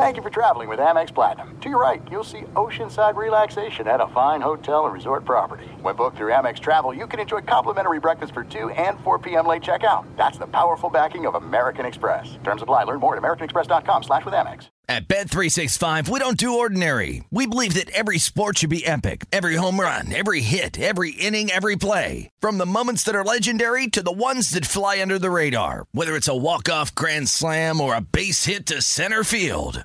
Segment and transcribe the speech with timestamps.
[0.00, 1.60] Thank you for traveling with Amex Platinum.
[1.60, 5.66] To your right, you'll see oceanside relaxation at a fine hotel and resort property.
[5.82, 9.46] When booked through Amex Travel, you can enjoy complimentary breakfast for 2 and 4 p.m.
[9.46, 10.06] late checkout.
[10.16, 12.38] That's the powerful backing of American Express.
[12.44, 12.84] Terms apply.
[12.84, 14.68] Learn more at americanexpress.com slash with Amex.
[14.88, 17.22] At Bet365, we don't do ordinary.
[17.30, 19.24] We believe that every sport should be epic.
[19.30, 22.30] Every home run, every hit, every inning, every play.
[22.40, 25.84] From the moments that are legendary to the ones that fly under the radar.
[25.92, 29.84] Whether it's a walk-off grand slam or a base hit to center field.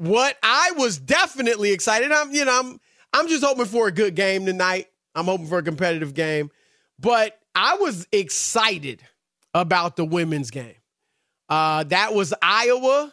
[0.00, 2.10] What I was definitely excited.
[2.10, 2.80] I'm, you know, I'm,
[3.12, 4.86] I'm just hoping for a good game tonight.
[5.14, 6.50] I'm hoping for a competitive game,
[6.98, 9.02] but I was excited
[9.52, 10.76] about the women's game.
[11.50, 13.12] Uh, that was Iowa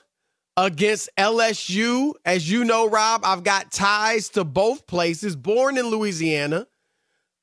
[0.55, 2.13] against LSU.
[2.23, 5.35] As you know, Rob, I've got ties to both places.
[5.35, 6.67] Born in Louisiana,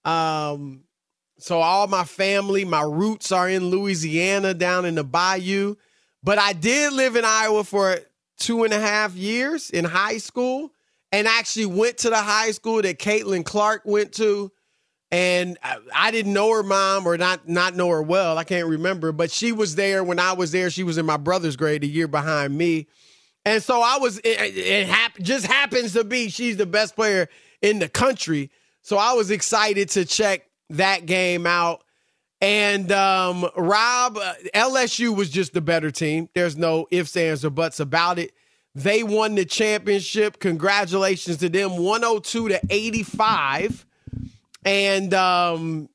[0.07, 0.85] um,
[1.39, 5.75] so all my family, my roots are in Louisiana, down in the Bayou.
[6.23, 7.99] But I did live in Iowa for
[8.39, 10.73] two and a half years in high school
[11.13, 14.51] and actually went to the high school that Caitlin Clark went to.
[15.11, 15.57] And
[15.95, 18.37] I, didn't know her mom or not not know her well.
[18.37, 20.71] I can't remember, but she was there when I was there.
[20.71, 22.89] She was in my brother's grade, a year behind me.
[23.45, 24.19] And so I was.
[24.19, 27.29] It, it hap- just happens to be she's the best player
[27.63, 28.51] in the country.
[28.83, 31.84] So I was excited to check that game out.
[32.41, 36.29] And um, Rob, uh, LSU was just the better team.
[36.35, 38.33] There's no ifs, ands, or buts about it.
[38.75, 40.41] They won the championship.
[40.41, 43.87] Congratulations to them, 102 to 85.
[44.65, 45.89] And um,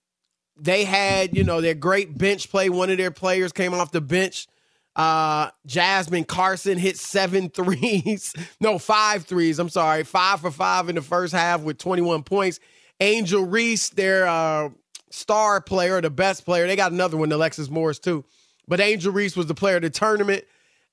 [0.57, 2.69] they had, you know, their great bench play.
[2.69, 4.47] One of their players came off the bench.
[4.95, 8.33] Uh, Jasmine Carson hit seven threes.
[8.59, 9.59] no, five threes.
[9.59, 10.03] I'm sorry.
[10.03, 12.59] Five for five in the first half with 21 points.
[13.01, 14.69] Angel Reese, their uh,
[15.09, 16.67] star player, the best player.
[16.67, 18.25] They got another one, Alexis Morris, too.
[18.67, 20.45] But Angel Reese was the player of the tournament.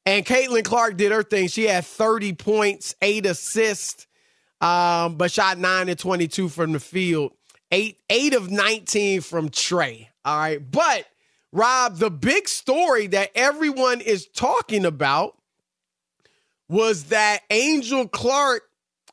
[0.06, 1.48] And Caitlin Clark did her thing.
[1.48, 4.06] She had 30 points, eight assists,
[4.60, 7.32] um, but shot nine and 22 from the field.
[7.72, 10.08] Eight, eight of 19 from Trey.
[10.24, 10.70] All right.
[10.70, 11.06] But
[11.52, 15.36] Rob, the big story that everyone is talking about
[16.68, 18.62] was that Angel Clark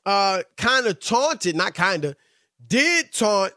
[0.05, 2.15] uh, kind of taunted, not kind of,
[2.67, 3.53] did taunt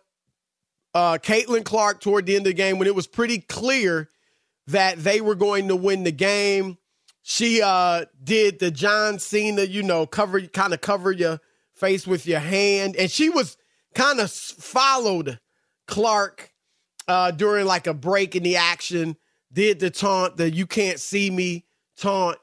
[0.97, 4.09] uh, Caitlin Clark toward the end of the game when it was pretty clear
[4.69, 6.79] that they were going to win the game.
[7.23, 11.41] She uh, did the John Cena, you know, cover kind of cover your
[11.75, 13.59] face with your hand, and she was
[13.95, 15.39] kind of followed
[15.87, 16.53] Clark
[17.07, 19.17] uh, during like a break in the action.
[19.53, 21.67] Did the taunt, the "you can't see me"
[21.99, 22.39] taunt,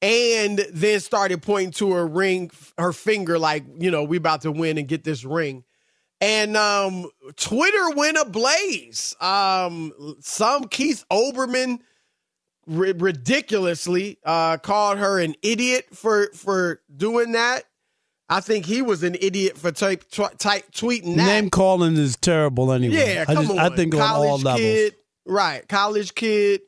[0.00, 4.52] and then started pointing to her ring, her finger, like you know, we about to
[4.52, 5.64] win and get this ring
[6.20, 9.14] and um, Twitter went ablaze.
[9.20, 11.80] Um, some Keith Olbermann
[12.68, 17.64] r- ridiculously uh, called her an idiot for for doing that.
[18.28, 21.26] I think he was an idiot for type, tw- type tweeting that.
[21.26, 22.94] Name calling is terrible anyway.
[22.94, 23.58] Yeah, come I, just, on.
[23.58, 24.60] I think college on all levels.
[24.60, 24.94] kid,
[25.26, 25.68] right?
[25.68, 26.60] College kid.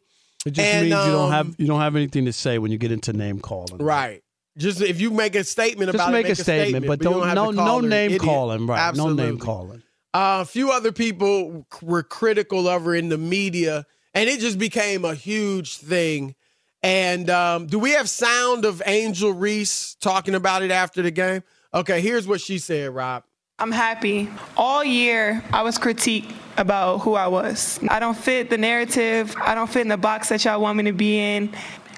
[0.44, 2.72] It just and, means you don't um, have you don't have anything to say when
[2.72, 3.78] you get into name calling.
[3.78, 4.21] Right.
[4.58, 7.10] Just if you make a statement Just about make, it, make a statement, but you
[7.10, 8.22] don't, no call no her an name idiot.
[8.22, 8.78] calling, right?
[8.78, 9.22] Absolutely.
[9.24, 9.82] No name calling.
[10.14, 14.58] Uh, a few other people were critical of her in the media, and it just
[14.58, 16.34] became a huge thing.
[16.82, 21.42] And um, do we have sound of Angel Reese talking about it after the game?
[21.72, 23.24] Okay, here's what she said, Rob.
[23.58, 24.28] I'm happy.
[24.56, 27.78] All year, I was critiqued about who I was.
[27.88, 29.34] I don't fit the narrative.
[29.40, 31.50] I don't fit in the box that y'all want me to be in.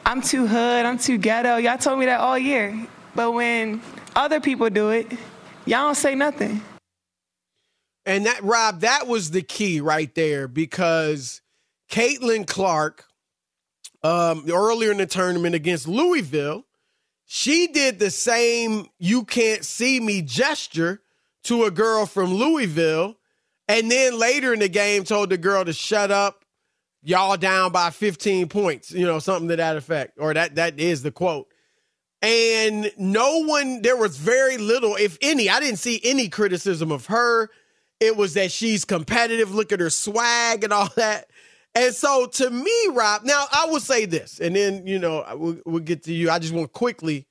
[0.06, 0.84] I'm too hood.
[0.84, 1.56] I'm too ghetto.
[1.56, 2.86] Y'all told me that all year.
[3.14, 3.80] But when
[4.14, 5.10] other people do it,
[5.64, 6.60] y'all don't say nothing.
[8.06, 11.40] And that, Rob, that was the key right there because
[11.90, 13.06] Caitlin Clark,
[14.02, 16.64] um, earlier in the tournament against Louisville,
[17.24, 21.00] she did the same you can't see me gesture
[21.44, 23.16] to a girl from Louisville.
[23.68, 26.44] And then later in the game, told the girl to shut up.
[27.04, 30.18] Y'all down by 15 points, you know, something to that effect.
[30.18, 31.48] Or that that is the quote.
[32.22, 37.06] And no one, there was very little, if any, I didn't see any criticism of
[37.06, 37.50] her.
[38.00, 39.54] It was that she's competitive.
[39.54, 41.28] Look at her swag and all that.
[41.74, 45.58] And so to me, Rob, now I will say this, and then, you know, we'll,
[45.66, 46.30] we'll get to you.
[46.30, 47.26] I just want quickly.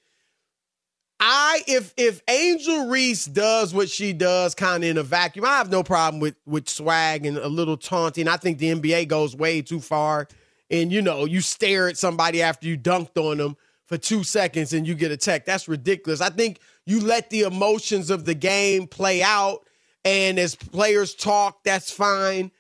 [1.26, 5.58] I if if Angel Reese does what she does kind of in a vacuum, I
[5.58, 8.28] have no problem with with swag and a little taunting.
[8.28, 10.28] I think the NBA goes way too far.
[10.70, 13.56] And you know, you stare at somebody after you dunked on them
[13.86, 15.46] for two seconds and you get a tech.
[15.46, 16.20] That's ridiculous.
[16.20, 19.66] I think you let the emotions of the game play out,
[20.04, 22.52] and as players talk, that's fine.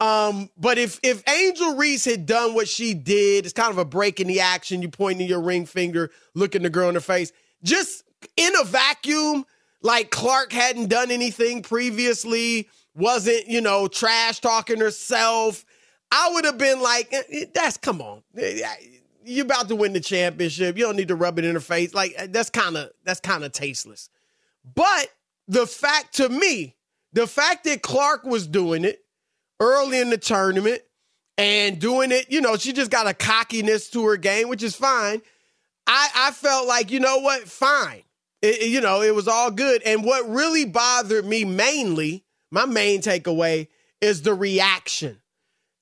[0.00, 3.84] Um, but if if Angel Reese had done what she did, it's kind of a
[3.84, 4.80] break in the action.
[4.80, 7.30] You pointing your ring finger, looking the girl in the face,
[7.62, 8.04] just
[8.36, 9.44] in a vacuum,
[9.82, 15.64] like Clark hadn't done anything previously, wasn't you know trash talking herself.
[16.10, 18.76] I would have been like, "Eh, eh that's come on, eh, eh,
[19.24, 20.78] you're about to win the championship.
[20.78, 21.92] You don't need to rub it in her face.
[21.92, 24.08] Like that's kind of that's kind of tasteless.
[24.74, 25.08] But
[25.48, 26.76] the fact to me,
[27.12, 29.04] the fact that Clark was doing it
[29.60, 30.82] early in the tournament
[31.38, 34.74] and doing it, you know, she just got a cockiness to her game, which is
[34.74, 35.22] fine.
[35.86, 38.02] I, I felt like, you know what, fine.
[38.46, 39.82] It- you know, it was all good.
[39.82, 43.68] And what really bothered me mainly, my main takeaway,
[44.00, 45.20] is the reaction.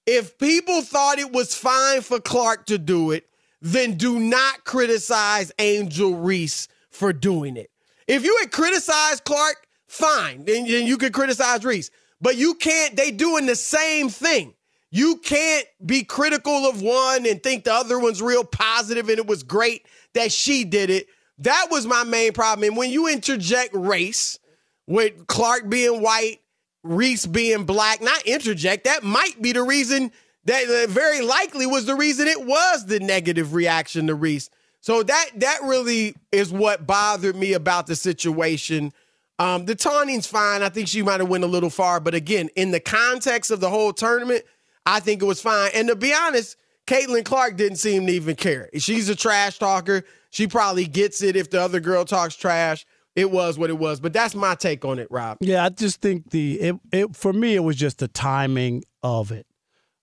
[0.06, 3.26] If people thought it was fine for Clark to do it,
[3.60, 7.70] then do not criticize Angel Reese for doing it.
[8.06, 11.90] If you had criticized Clark, fine, then, then you could criticize Reese.
[12.20, 14.54] But you can't, they doing the same thing.
[14.90, 19.26] You can't be critical of one and think the other one's real positive and it
[19.26, 21.08] was great that she did it.
[21.38, 22.68] That was my main problem.
[22.68, 24.38] And when you interject race
[24.86, 26.40] with Clark being white,
[26.82, 30.12] Reese being black, not interject, that might be the reason
[30.44, 34.50] that that very likely was the reason it was the negative reaction to Reese.
[34.80, 38.92] So that that really is what bothered me about the situation.
[39.38, 40.62] Um, the taunting's fine.
[40.62, 43.60] I think she might have went a little far, but again, in the context of
[43.60, 44.44] the whole tournament,
[44.84, 45.70] I think it was fine.
[45.74, 48.68] And to be honest, Caitlin Clark didn't seem to even care.
[48.76, 50.04] She's a trash talker.
[50.34, 52.84] She probably gets it if the other girl talks trash.
[53.14, 54.00] It was what it was.
[54.00, 55.38] But that's my take on it, Rob.
[55.40, 59.30] Yeah, I just think the it, it for me it was just the timing of
[59.30, 59.46] it.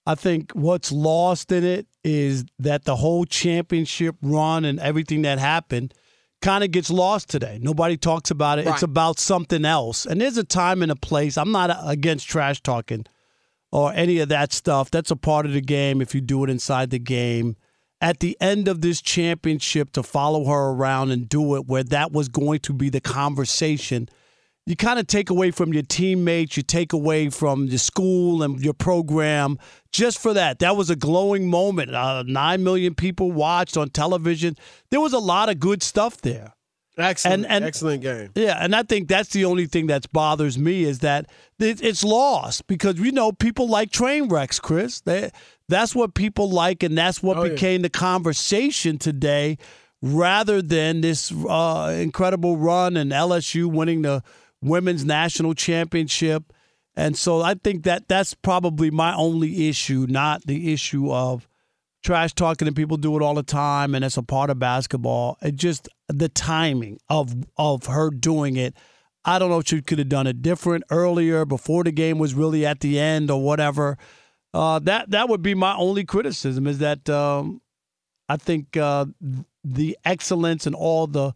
[0.06, 5.38] I think what's lost in it is that the whole championship run and everything that
[5.38, 5.94] happened
[6.42, 7.60] kind of gets lost today.
[7.62, 8.66] Nobody talks about it.
[8.66, 8.76] Right.
[8.76, 10.06] It's about something else.
[10.06, 11.38] And there's a time and a place.
[11.38, 13.06] I'm not against trash talking
[13.70, 14.92] or any of that stuff.
[14.92, 17.58] That's a part of the game if you do it inside the game.
[18.02, 22.12] At the end of this championship, to follow her around and do it where that
[22.12, 24.10] was going to be the conversation,
[24.66, 28.60] you kind of take away from your teammates, you take away from your school and
[28.60, 29.60] your program
[29.92, 30.60] just for that.
[30.60, 31.94] That was a glowing moment.
[31.94, 34.56] Uh, Nine million people watched on television.
[34.90, 36.54] There was a lot of good stuff there.
[36.98, 37.44] Excellent.
[37.46, 38.30] And- and- excellent game.
[38.36, 41.28] Yeah, and I think that's the only thing that bothers me is that
[41.60, 45.00] it- it's lost because you know people like train wrecks, Chris.
[45.02, 45.32] They,
[45.70, 47.52] that's what people like, and that's what Oh, yeah.
[47.52, 49.58] became the conversation today,
[50.02, 54.22] rather than this uh, incredible run and LSU winning the
[54.62, 56.52] women's national championship.
[56.96, 61.48] And so I think that that's probably my only issue, not the issue of
[62.04, 65.38] trash talking and people do it all the time and it's a part of basketball.
[65.42, 68.76] It just the timing of of her doing it.
[69.24, 72.34] I don't know if she could have done it different earlier before the game was
[72.34, 73.98] really at the end or whatever.
[74.54, 77.62] Uh, that that would be my only criticism is that um,
[78.28, 79.06] I think uh,
[79.64, 81.34] the excellence and all the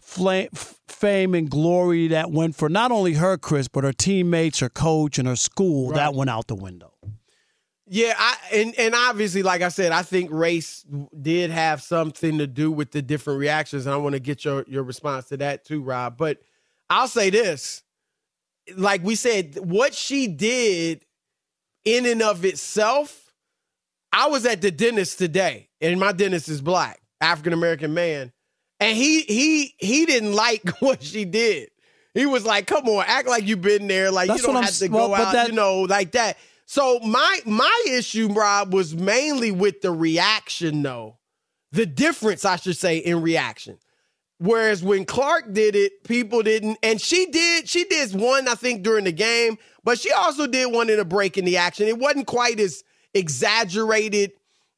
[0.00, 4.60] fla- f- fame and glory that went for not only her, Chris, but her teammates,
[4.60, 6.93] her coach, and her school that went out the window.
[7.86, 10.86] Yeah, I and and obviously, like I said, I think race
[11.20, 13.84] did have something to do with the different reactions.
[13.84, 16.16] And I want to get your your response to that too, Rob.
[16.16, 16.38] But
[16.88, 17.82] I'll say this:
[18.76, 21.04] like we said, what she did
[21.84, 23.20] in and of itself.
[24.16, 28.32] I was at the dentist today, and my dentist is black, African American man,
[28.78, 31.70] and he he he didn't like what she did.
[32.14, 34.12] He was like, "Come on, act like you've been there.
[34.12, 36.98] Like That's you don't have to go but out, that- you know, like that." So
[37.00, 41.18] my my issue, Rob, was mainly with the reaction, though.
[41.72, 43.78] The difference, I should say, in reaction.
[44.38, 47.68] Whereas when Clark did it, people didn't, and she did.
[47.68, 51.04] She did one, I think, during the game, but she also did one in a
[51.04, 51.86] break in the action.
[51.86, 52.82] It wasn't quite as
[53.14, 54.32] exaggerated.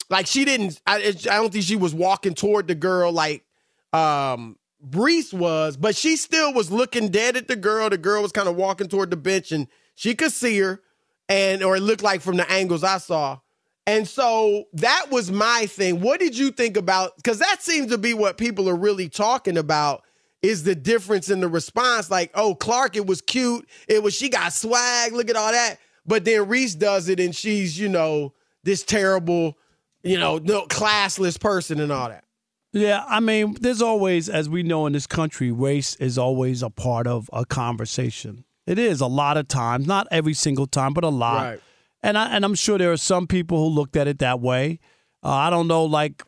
[0.09, 0.81] Like she didn't.
[0.87, 3.45] I, I don't think she was walking toward the girl like
[3.93, 7.91] um Brees was, but she still was looking dead at the girl.
[7.91, 10.81] The girl was kind of walking toward the bench, and she could see her,
[11.29, 13.39] and or it looked like from the angles I saw.
[13.87, 16.01] And so that was my thing.
[16.01, 17.17] What did you think about?
[17.17, 20.03] Because that seems to be what people are really talking about
[20.43, 22.11] is the difference in the response.
[22.11, 23.69] Like, oh, Clark, it was cute.
[23.89, 25.13] It was she got swag.
[25.13, 25.79] Look at all that.
[26.05, 29.57] But then Reese does it, and she's you know this terrible,
[30.03, 32.25] you know, no classless person and all that.
[32.73, 36.69] Yeah, I mean, there's always, as we know in this country, race is always a
[36.69, 38.45] part of a conversation.
[38.67, 41.45] It is a lot of times, not every single time, but a lot.
[41.45, 41.61] Right.
[42.03, 44.79] And I and I'm sure there are some people who looked at it that way.
[45.23, 46.23] Uh, I don't know, like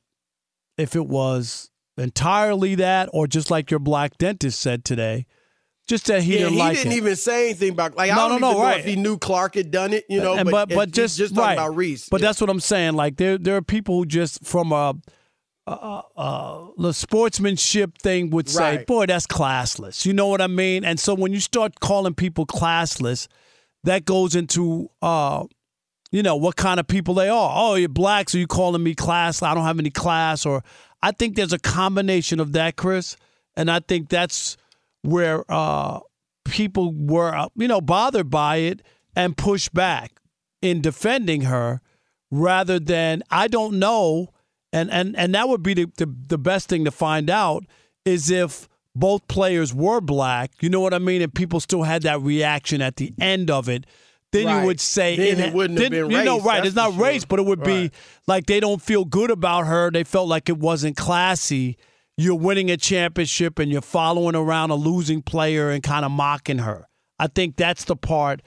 [0.76, 5.26] if it was entirely that, or just like your black dentist said today,
[5.86, 6.58] just that he yeah, didn't like.
[6.58, 6.96] he like didn't it.
[6.96, 8.78] even say anything about like I don't no, no, know right.
[8.80, 10.34] if he knew Clark had done it, you know.
[10.34, 11.52] and but but, but just just talking right.
[11.54, 12.08] about Reese.
[12.08, 12.28] But Yeah.
[12.28, 12.94] that's what I'm saying.
[12.94, 14.94] Like there there are people who just from a,
[15.68, 18.86] a, a the sportsmanship thing would say, Right.
[18.86, 20.84] "Boy, that's classless." You know what I mean?
[20.84, 23.28] And so when you start calling people classless,
[23.84, 25.44] that goes into uh,
[26.10, 27.52] you know what kind of people they are.
[27.54, 29.42] Oh, you're black, so you calling me class?
[29.42, 30.46] I don't have any class.
[30.46, 30.62] Or
[31.02, 33.16] I think there's a combination of that, Chris,
[33.56, 34.56] and I think that's
[35.02, 36.00] where uh,
[36.44, 38.82] people were, uh, you know, bothered by it
[39.14, 40.12] and pushed back
[40.60, 41.80] in defending her,
[42.30, 44.28] rather than I don't know,
[44.72, 47.64] and and and that would be the the, the best thing to find out
[48.04, 50.52] is if both players were black.
[50.60, 51.22] You know what I mean?
[51.22, 53.86] And people still had that reaction at the end of it.
[54.32, 54.60] Then Right.
[54.60, 56.64] you would say Then it wouldn't have then- been You know, right?
[56.64, 57.02] It's not sure.
[57.04, 57.90] race, but it would be
[58.26, 59.90] like they don't feel good about her.
[59.90, 61.76] They felt like it wasn't classy.
[62.16, 66.58] You're winning a championship and you're following around a losing player and kind of mocking
[66.58, 66.88] her.
[67.18, 68.42] I think that's the part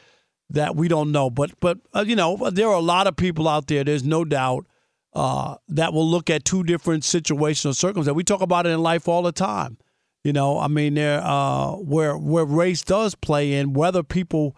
[0.49, 1.29] that we don't know.
[1.29, 3.83] But but uh, you know, there are a lot of people out there.
[3.85, 4.65] There's no doubt
[5.13, 8.13] uh, that will look at two different situational circumstances.
[8.13, 9.77] We talk about it in life all the time.
[10.23, 14.55] You know, I mean, there uh, where where race does play in, whether people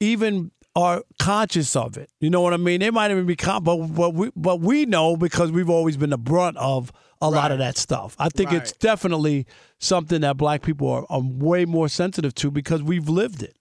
[0.00, 2.10] even are conscious of it.
[2.20, 2.80] You know what I mean?
[2.80, 6.10] They might even be, con- but but we but we know because we've always been
[6.10, 8.14] the brunt of a lot of that stuff.
[8.18, 9.46] I think it's definitely
[9.78, 13.56] something that black people are, are way more sensitive to because we've lived it.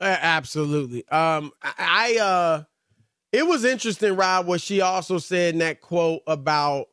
[0.00, 1.06] Absolutely.
[1.08, 2.62] Um, I, I uh,
[3.32, 6.88] it was interesting, Rob, what she also said in that quote about,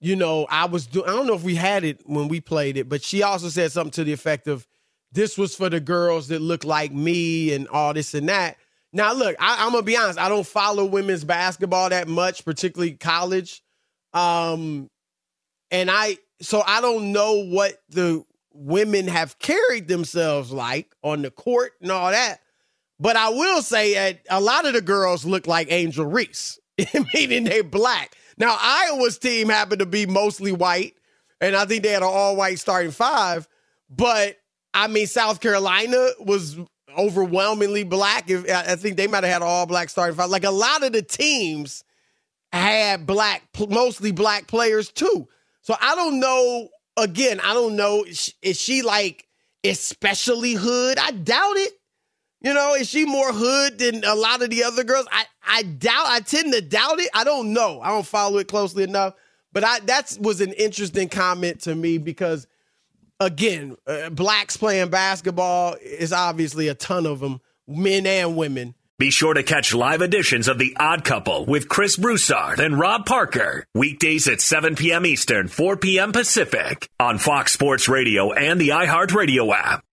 [0.00, 1.08] you know, I was doing.
[1.08, 3.72] I don't know if we had it when we played it, but she also said
[3.72, 4.66] something to the effect of,
[5.12, 8.58] "This was for the girls that look like me and all this and that."
[8.92, 10.18] Now, look, I, I'm gonna be honest.
[10.18, 13.62] I don't follow women's basketball that much, particularly college.
[14.12, 14.88] Um,
[15.70, 21.30] and I so I don't know what the women have carried themselves like on the
[21.30, 22.40] court and all that.
[23.00, 26.58] But I will say that a lot of the girls look like Angel Reese,
[27.14, 28.16] meaning they black.
[28.36, 30.94] Now Iowa's team happened to be mostly white,
[31.40, 33.48] and I think they had an all-white starting five.
[33.88, 34.36] But
[34.74, 36.58] I mean, South Carolina was
[36.96, 38.30] overwhelmingly black.
[38.30, 40.30] If I think they might have had an all-black starting five.
[40.30, 41.84] Like a lot of the teams
[42.52, 45.28] had black, mostly black players too.
[45.62, 46.68] So I don't know.
[46.96, 48.04] Again, I don't know.
[48.04, 49.28] Is she like
[49.62, 50.98] especially hood?
[50.98, 51.77] I doubt it.
[52.48, 55.06] You know, is she more hood than a lot of the other girls?
[55.12, 56.06] I, I doubt.
[56.06, 57.10] I tend to doubt it.
[57.12, 57.82] I don't know.
[57.82, 59.12] I don't follow it closely enough.
[59.52, 62.46] But I that was an interesting comment to me because,
[63.20, 68.74] again, uh, blacks playing basketball is obviously a ton of them, men and women.
[68.98, 73.04] Be sure to catch live editions of The Odd Couple with Chris Broussard and Rob
[73.04, 73.66] Parker.
[73.74, 75.04] Weekdays at 7 p.m.
[75.04, 76.12] Eastern, 4 p.m.
[76.12, 79.84] Pacific on Fox Sports Radio and the iHeartRadio app.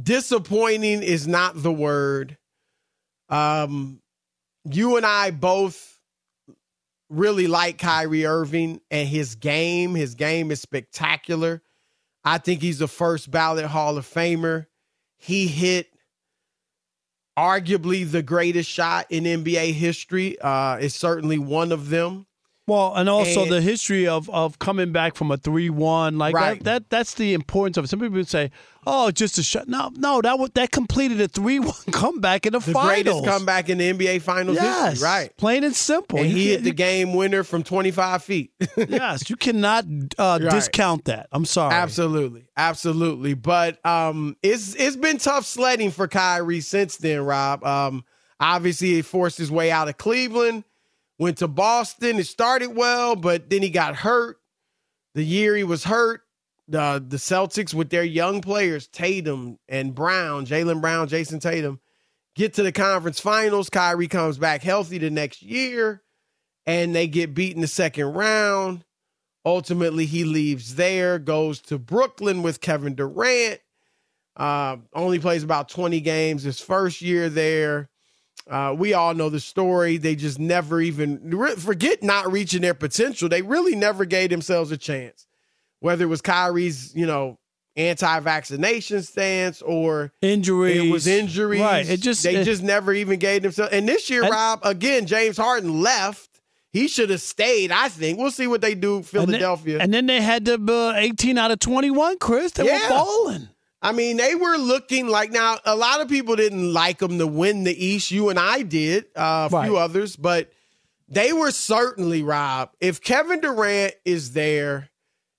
[0.00, 2.36] Disappointing is not the word.
[3.28, 4.00] Um,
[4.64, 5.98] you and I both
[7.10, 9.94] really like Kyrie Irving and his game.
[9.94, 11.62] His game is spectacular.
[12.24, 14.66] I think he's the first ballot Hall of Famer.
[15.16, 15.88] He hit
[17.38, 20.38] arguably the greatest shot in NBA history.
[20.40, 22.26] Uh, it's certainly one of them.
[22.68, 26.34] Well, and also And- the history of of coming back from a three one, like
[26.34, 26.62] Right.
[26.62, 26.90] that, that.
[26.90, 27.88] That's the importance of it.
[27.88, 28.50] Some people would say,
[28.86, 32.52] "Oh, just a shot." No, no, that was, that completed a three one comeback in
[32.52, 33.04] the, The finals.
[33.22, 35.06] greatest comeback in the NBA Finals Yes, history.
[35.08, 35.36] Right.
[35.38, 36.18] Plain and simple.
[36.18, 38.52] And You he hit the game winner from 25 feet.
[38.76, 39.86] yes, you cannot
[40.18, 40.50] uh, Right.
[40.50, 41.28] discount that.
[41.32, 41.72] I'm sorry.
[41.74, 43.32] Absolutely, absolutely.
[43.32, 47.22] But um, it's it's been tough sledding for Kyrie since then.
[47.22, 48.04] Rob, um,
[48.38, 50.64] obviously he forced his way out of Cleveland,
[51.18, 52.18] went to Boston.
[52.18, 54.38] It started well, but then he got hurt.
[55.14, 56.22] The year he was hurt,
[56.68, 61.80] the the Celtics with their young players Tatum and Brown, Jaylen Brown, Jayson Tatum,
[62.34, 63.70] get to the conference finals.
[63.70, 66.02] Kyrie comes back healthy the next year,
[66.66, 68.84] and they get beat in the second round.
[69.44, 73.60] Ultimately, he leaves there, goes to Brooklyn with Kevin Durant.
[74.36, 77.88] Uh, only plays about 20 games his first year there.
[78.50, 79.96] Uh, we all know the story.
[79.98, 83.28] They just never even re- forget not reaching their potential.
[83.28, 85.26] They really never gave themselves a chance,
[85.80, 87.38] whether it was Kyrie's, you know,
[87.76, 90.82] anti-vaccination stance or Injuries.
[90.84, 91.60] it was injuries.
[91.60, 91.88] Right.
[91.88, 93.72] It just they it- just never even gave themselves.
[93.72, 96.28] And this year, And- Rob, again, James Harden left.
[96.72, 97.72] He should have stayed.
[97.72, 98.96] I think we'll see what they do.
[98.96, 99.78] and then- Philadelphia.
[99.80, 102.52] And then, they had the uh, 18 out of 21, Chris.
[102.52, 102.82] They Yeah.
[102.82, 103.48] were balling.
[103.80, 105.58] I mean, they were looking like now.
[105.64, 108.10] A lot of people didn't like them to win the East.
[108.10, 109.66] You and I did, uh, a Right.
[109.66, 110.50] few others, but
[111.08, 112.70] they were certainly Rob.
[112.80, 114.90] If Kevin Durant is there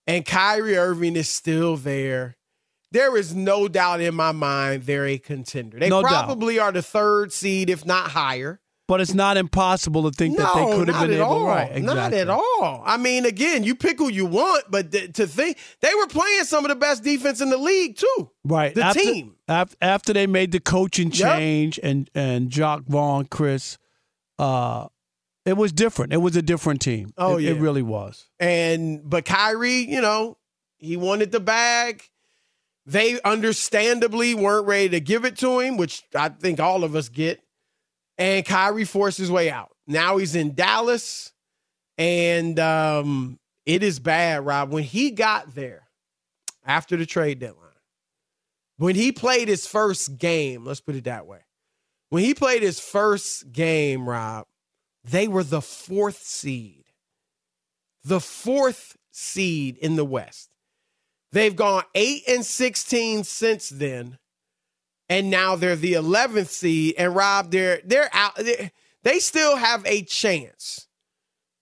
[0.08, 2.38] and Kyrie Irving is still there,
[2.92, 5.78] there is no doubt in my mind they're a contender.
[5.78, 6.10] They No doubt.
[6.26, 8.62] probably are the third seed, if not higher.
[8.90, 11.26] But it's not impossible to think that they could have been able.
[11.26, 11.46] all.
[11.46, 11.70] Right.
[11.72, 11.84] Exactly.
[11.96, 12.82] Not at all.
[12.86, 16.44] I mean, again, you pick who you want, but th- to think they were playing
[16.46, 18.32] some of the best defense in the league too.
[18.44, 18.74] Right.
[18.74, 19.36] The after, team.
[19.48, 21.38] af- After they made the coaching Yep.
[21.38, 23.78] change and and Jacque Vaughn, Chris,
[24.40, 24.88] uh,
[25.46, 26.12] It was different.
[26.12, 27.14] It was a different team.
[27.18, 27.52] Oh, it, yeah.
[27.52, 28.26] it really was.
[28.40, 30.38] And but Kyrie, you know,
[30.78, 32.04] he wanted the bag.
[32.88, 37.08] They understandably weren't ready to give it to him, which I think all of us
[37.10, 37.40] get.
[38.20, 39.72] And Kyrie forced his way out.
[39.88, 41.32] Now he's in Dallas,
[41.98, 44.72] and um, it is bad, Rob.
[44.72, 45.88] When he got there
[46.64, 47.66] after the trade deadline,
[48.78, 51.40] when he played his first game, let's put it that way.
[52.10, 54.48] When he played his first game, Rob,
[55.04, 56.86] they were the fourth seed.
[58.04, 60.50] The fourth seed in the West.
[61.32, 64.18] They've gone 8 and 16 since then.
[65.10, 66.96] And now they're the 11th seed.
[66.98, 68.36] And Rob, they're they're out.
[68.36, 68.72] They're,
[69.04, 70.88] they still have a chance.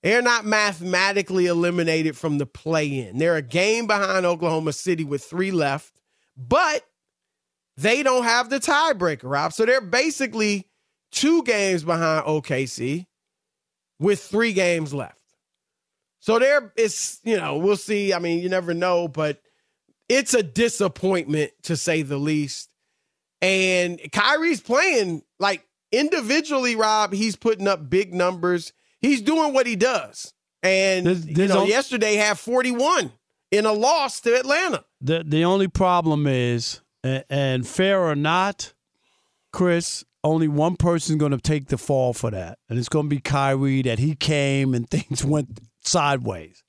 [0.04, 3.18] They're not mathematically eliminated from the play in.
[3.18, 6.00] They're a game behind Oklahoma City with three left,
[6.36, 6.84] but
[7.78, 9.54] they don't have the tiebreaker, Rob.
[9.54, 10.68] So they're basically
[11.12, 13.06] two games behind OKC
[14.00, 15.16] with three games left.
[16.20, 18.14] So there is, you know, we'll see.
[18.14, 19.42] I mean, you never know, but
[20.10, 22.70] it's a disappointment to say the least.
[23.42, 28.74] And Kyrie's playing like individually, Rob, he's putting up big numbers.
[29.00, 30.34] He's doing what he does.
[30.64, 33.12] And There's- you know, yesterday had 41
[33.52, 34.84] in a loss to Atlanta.
[35.02, 38.74] The the only problem is, and, and fair or not,
[39.54, 43.10] Chris, only one person's going to take the fall for that, and it's going to
[43.10, 43.84] be Kyrie.
[43.84, 46.64] That he came and things went sideways,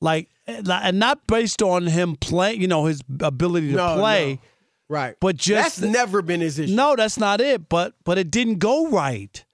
[0.00, 4.34] like eh, and not based on him playing, you know, his ability to No, play,
[4.34, 4.40] no.
[4.88, 5.16] Right.
[5.20, 6.74] but just That's never been his issue.
[6.74, 7.68] no, that's not it.
[7.68, 9.44] But but it didn't go right.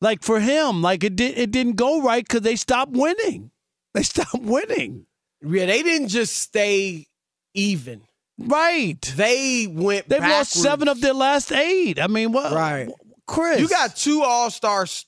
[0.00, 1.36] Like for him, like it did.
[1.38, 3.50] It didn't go right because they stopped winning.
[3.94, 5.06] They stopped winning.
[5.42, 7.06] Yeah, they didn't just stay
[7.54, 8.02] even.
[8.38, 9.00] Right.
[9.16, 10.54] They went They've backwards.
[10.56, 12.00] lost seven of their last eight.
[12.00, 12.52] I mean, what?
[12.52, 12.88] Right.
[13.26, 13.60] Chris.
[13.60, 15.06] You got two All Stars.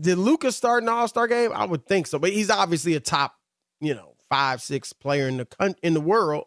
[0.00, 1.52] Did Lucas start an All Star game?
[1.54, 3.34] I would think so, but he's obviously a top,
[3.80, 6.46] you know, five six player in the in the world.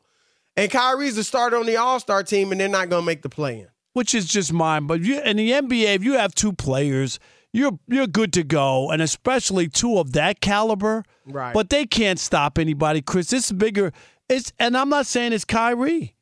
[0.57, 3.21] And Kyrie's a starter on the All Star team, and they're not going to make
[3.21, 3.67] the play in.
[3.93, 4.87] which is just mine.
[4.87, 7.19] But you, in the NBA, if you have two players,
[7.53, 11.03] you're you're good to go, and especially two of that caliber.
[11.25, 11.53] Right.
[11.53, 13.29] But they can't stop anybody, Chris.
[13.29, 13.93] This is bigger.
[14.29, 16.15] It's and I'm not saying it's Kyrie,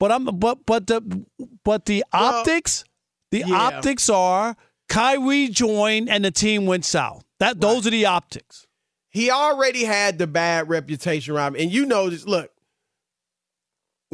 [0.00, 1.24] but I'm but but the
[1.64, 2.84] but the optics,
[3.30, 3.54] the yeah.
[3.54, 4.56] optics are
[4.88, 7.24] Kyrie joined and the team went south.
[7.40, 8.66] That those are the optics.
[9.10, 12.26] He already had the bad reputation, Rob, and you know this.
[12.26, 12.50] Look,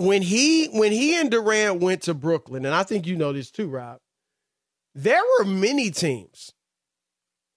[0.00, 3.50] when he when he and Durant went to Brooklyn, and I think you know this
[3.50, 3.98] too, Rob.
[4.94, 6.52] There were many teams.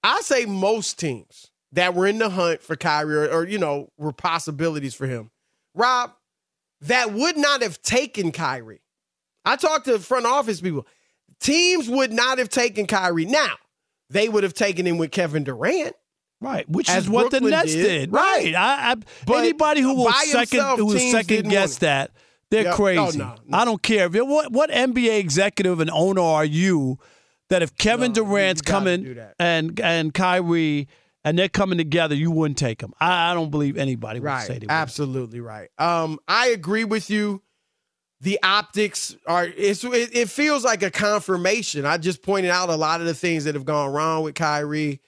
[0.04, 3.90] I say most teams that were in the hunt for Kyrie, or, or you know,
[3.98, 5.32] were possibilities for him.
[5.74, 6.12] Rob,
[6.82, 8.82] that would not have taken Kyrie.
[9.46, 10.86] I talked to front office people.
[11.40, 13.26] Teams would not have taken Kyrie.
[13.26, 13.56] Now,
[14.10, 15.96] they would have taken him with Kevin Durant.
[16.40, 17.84] Right, which As is what the Nets did.
[17.84, 18.12] did.
[18.12, 18.54] Right.
[18.54, 18.56] Right.
[18.56, 18.96] I,
[19.32, 22.12] I, anybody who will second who will second guess that
[22.54, 22.76] they're Yep.
[22.76, 23.20] crazy.
[23.22, 23.58] Oh, no, no.
[23.58, 27.00] I don't care what what NBA executive and owner are you
[27.50, 30.88] that if Kevin No, Durant's you gotta do coming and and Kyrie
[31.26, 32.94] and they're coming together, you wouldn't take them.
[33.00, 34.46] I, I don't believe anybody would Right.
[34.48, 34.72] say they would.
[34.72, 35.70] Absolutely right.
[35.78, 37.42] Um, I agree with you.
[38.22, 41.86] The optics are it's it, it feels like a confirmation.
[41.86, 45.02] I just pointed out a lot of the things that have gone wrong with Kyrie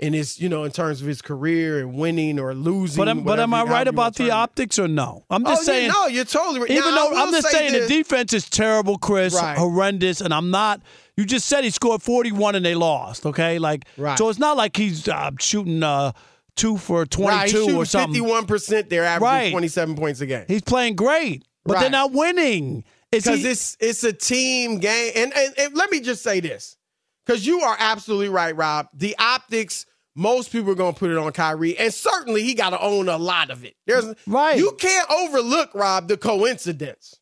[0.00, 2.96] in his, you know, in terms of his career and winning or losing.
[2.96, 5.24] But am, but am I right about the optics or no?
[5.30, 5.86] I'm just oh, saying.
[5.86, 6.70] Yeah, no, you're totally right.
[6.70, 7.88] Even Now, though I'm just say saying this.
[7.88, 9.56] the defense is terrible, Chris, Right.
[9.56, 10.80] horrendous, and I'm not.
[11.16, 13.26] You just said he scored 41 and they lost.
[13.26, 14.16] Okay, like Right.
[14.16, 16.12] so it's not like he's uh, shooting uh,
[16.56, 18.22] two for 22 right, or something.
[18.22, 18.88] 51%.
[18.88, 19.50] They're averaging Right.
[19.52, 20.44] 27 points a game.
[20.48, 22.84] He's playing great, but they're not winning.
[23.12, 25.12] Because it's it's a team game.
[25.16, 26.76] And, and and let me just say this,
[27.26, 28.88] because you are absolutely right, Rob.
[28.94, 32.70] The optics, most people are going to put it on Kyrie, and certainly he got
[32.70, 33.74] to own a lot of it.
[33.86, 34.58] There's Right.
[34.58, 37.18] You can't overlook Rob the coincidence.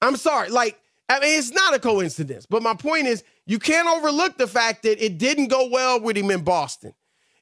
[0.00, 3.88] I'm sorry, like I mean, it's not a coincidence, but my point is, you can't
[3.88, 6.94] overlook the fact that it didn't go well with him in Boston.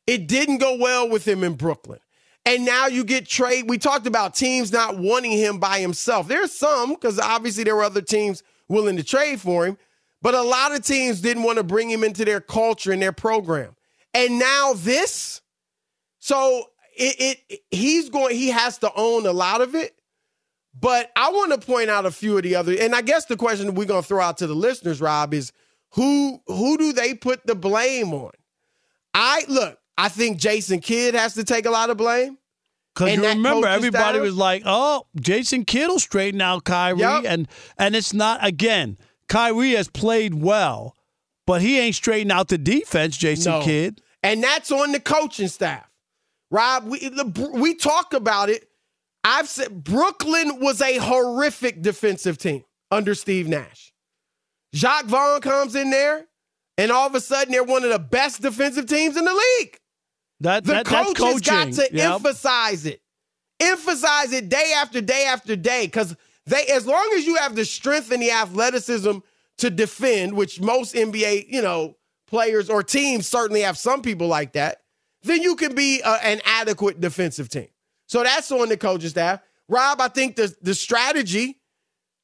[0.06, 2.00] It didn't go well with him in Brooklyn.
[2.44, 3.68] And now you get trade.
[3.68, 6.26] We talked about teams not wanting him by himself.
[6.26, 9.76] There's some, because obviously there were other teams willing to trade for him,
[10.22, 13.12] but a lot of teams didn't want to bring him into their culture and their
[13.12, 13.76] program.
[14.14, 15.40] And now this,
[16.18, 16.64] so
[16.96, 19.94] it, it he's going, he has to own a lot of it.
[20.78, 23.36] But I want to point out a few of the other, and I guess the
[23.36, 25.52] question we're going to throw out to the listeners, Rob, is
[25.94, 28.30] who who do they put the blame on?
[29.12, 32.38] I look, I think Jason Kidd has to take a lot of blame.
[32.94, 37.24] Because you remember, everybody staff- was like, "Oh, Jason Kidd will straighten out Kyrie," Yep.
[37.26, 38.44] and and it's not.
[38.44, 38.96] Again,
[39.28, 40.96] Kyrie has played well,
[41.50, 43.16] but he ain't straightened out the defense.
[43.16, 43.62] Jason No.
[43.62, 44.00] Kidd.
[44.22, 45.84] And that's on the coaching staff.
[46.48, 48.68] Rob, we we talk about it.
[49.24, 53.92] I've said Brooklyn was a horrific defensive team under Steve Nash.
[54.72, 56.28] Jacque Vaughn comes in there,
[56.78, 59.76] and all of a sudden they're one of the best defensive teams in the league.
[60.38, 62.12] That, the that, coaches got to yep.
[62.12, 63.02] emphasize it,
[63.58, 66.14] emphasize it day after day after day, because
[66.46, 69.18] they, as long as you have the strength and the athleticism
[69.60, 71.96] to defend, which most NBA, you know,
[72.26, 74.82] players or teams certainly have some people like that,
[75.22, 77.68] then you can be a, an adequate defensive team.
[78.06, 79.40] So that's on the coaching staff.
[79.68, 81.60] Rob, I think the the strategy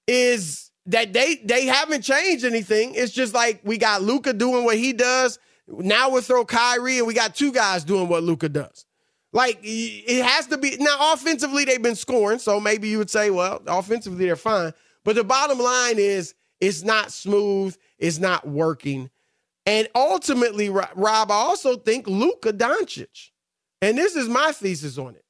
[0.06, 2.94] is that they they haven't changed anything.
[2.94, 5.38] It's just like we got Luka doing what he does.
[5.68, 8.84] Now we'll throw Kyrie, and we got two guys doing what Luka does.
[9.32, 11.12] Like it has to be now.
[11.12, 14.72] Offensively, they've been scoring, so maybe you would say, well, offensively they're fine.
[15.04, 17.76] But the bottom line is, it's not smooth.
[17.98, 19.10] It's not working.
[19.66, 23.30] And ultimately, Rob, I also think Luka Doncic,
[23.82, 25.24] and this is my thesis on it.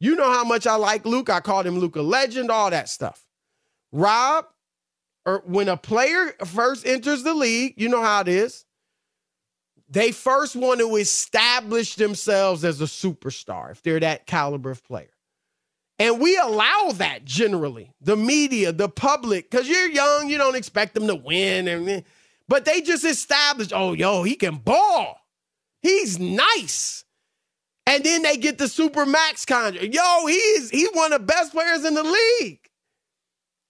[0.00, 1.30] You know how much I like Luke.
[1.30, 3.26] I called him Luka Legend, all that stuff.
[3.92, 4.46] Rob,
[5.24, 8.64] or when a player first enters the league, you know how it is.
[9.88, 15.15] They first want to establish themselves as a superstar if they're that caliber of player.
[15.98, 17.90] And we allow that generally.
[18.00, 21.68] The media, the public, because you're young, you don't expect them to win.
[21.68, 22.04] And,
[22.48, 25.18] but they just establish, oh, yo, he can ball.
[25.80, 27.04] He's nice.
[27.86, 29.94] And then they get the super max contract.
[29.94, 32.60] Yo, he's he's one of the best players in the league.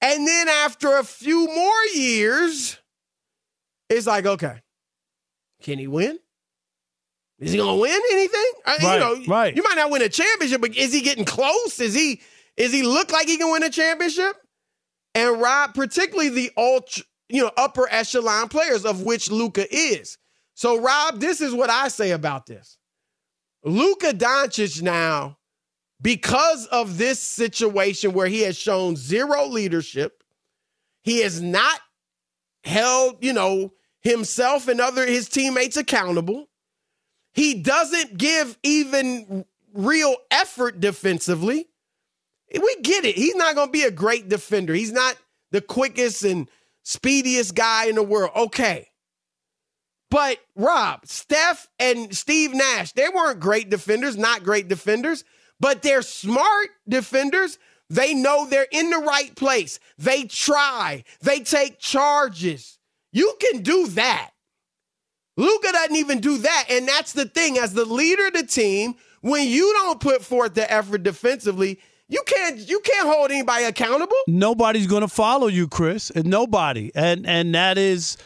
[0.01, 2.79] And then after a few more years,
[3.89, 4.63] it's like, okay,
[5.63, 6.19] can he win?
[7.39, 8.51] Is he gonna win anything?
[8.67, 9.55] Right, you know, right.
[9.55, 11.81] You might not win a championship, but is he getting close?
[11.81, 12.21] Is he
[12.57, 14.37] is he look like he can win a championship?
[15.15, 20.19] And Rob, particularly the ultra, you know, upper echelon players, of which Luka is.
[20.55, 22.79] So, Rob, this is what I say about this.
[23.65, 25.39] Luka Doncic now,
[26.01, 30.23] because of this situation where he has shown zero leadership,
[31.03, 31.81] he has not
[32.65, 36.49] held, you know, himself and other his teammates accountable.
[37.37, 39.45] He doesn't give even
[39.75, 41.69] real effort defensively.
[42.51, 43.15] We get it.
[43.15, 44.73] He's not going to be a great defender.
[44.73, 45.17] He's not
[45.51, 46.49] the quickest and
[46.83, 48.31] speediest guy in the world.
[48.35, 48.89] Okay.
[50.11, 55.23] But Rob, Steph, and Steve Nash, they weren't great defenders, not great defenders,
[55.61, 57.59] but they're smart defenders.
[57.91, 59.79] They know they're in the right place.
[59.99, 62.79] They try, they take charges.
[63.13, 64.31] You can do that.
[65.37, 66.65] Luka doesn't even do that.
[66.71, 67.59] And that's the thing.
[67.59, 72.23] As the leader of the team, when you don't put forth the effort defensively, you
[72.27, 74.17] can't you can't hold anybody accountable.
[74.29, 76.11] Nobody's gonna follow you, Chris.
[76.11, 76.91] And nobody.
[76.95, 78.17] And and that is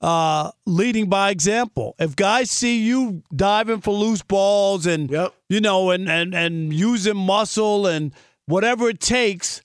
[0.00, 1.94] uh, leading by example.
[1.98, 5.34] If guys see you diving for loose balls and yep.
[5.48, 8.12] you know and and and using muscle and
[8.46, 9.60] whatever it takes,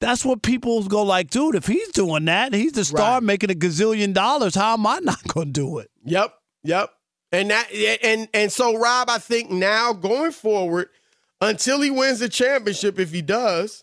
[0.00, 1.54] that's what people go like, dude.
[1.54, 3.22] If he's doing that, he's the star Right.
[3.22, 4.54] making a gazillion dollars.
[4.54, 5.90] How am I not going to do it?
[6.04, 6.34] Yep,
[6.66, 6.90] yep.
[7.32, 7.68] And that
[8.02, 10.88] and and so Rob, I think now going forward,
[11.40, 13.82] until he wins the championship, if he does,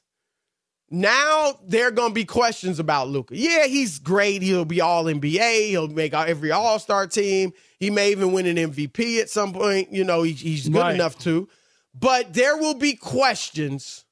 [0.90, 3.36] now there are gonna be questions about Luka.
[3.36, 4.42] Yeah, he's great.
[4.42, 5.70] He'll be all NBA.
[5.70, 7.52] He'll make every All Star team.
[7.80, 9.92] He may even win an MVP at some point.
[9.92, 10.96] You know, he, he's good Right.
[10.96, 11.50] enough to.
[11.94, 14.06] But there will be questions.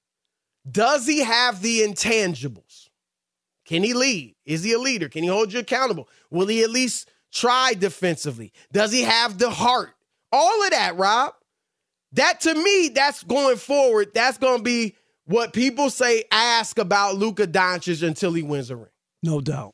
[0.70, 2.90] Does he have the intangibles?
[3.66, 4.36] Can he lead?
[4.46, 5.08] Is he a leader?
[5.08, 6.10] Can he hold you accountable?
[6.30, 8.54] Will he at least try defensively?
[8.72, 9.92] Does he have the heart?
[10.32, 11.34] All of that, Rob.
[12.14, 14.12] That to me, that's going forward.
[14.14, 18.76] That's going to be what people say ask about Luka Doncic until he wins a
[18.76, 18.88] ring.
[19.24, 19.74] No doubt.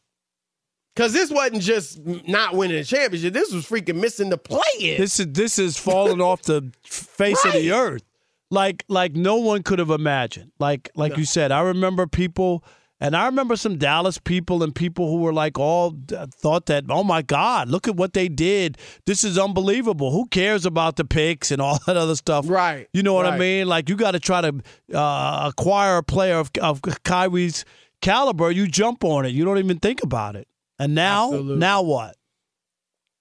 [0.96, 3.34] Because this wasn't just not winning a championship.
[3.34, 5.00] This was freaking missing the play-in.
[5.00, 8.04] This is this is falling off the face of the earth.
[8.50, 10.52] Like like no one could have imagined.
[10.60, 12.64] Like like you said, I remember people
[13.00, 17.04] and I remember some Dallas people and people who were like all thought that, oh
[17.04, 18.78] my God, look at what they did.
[19.06, 20.12] This is unbelievable.
[20.12, 22.50] Who cares about the picks and all that other stuff?
[22.50, 22.88] Right.
[22.94, 23.68] You know what I mean?
[23.68, 24.62] Like you got to try to
[24.94, 27.66] uh, acquire a player of, of Kyrie's
[28.02, 28.50] caliber.
[28.50, 29.30] You jump on it.
[29.30, 30.48] You don't even think about it.
[30.80, 31.58] And now, Absolutely.
[31.58, 32.16] now what?